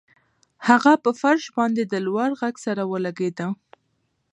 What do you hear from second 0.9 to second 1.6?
په فرش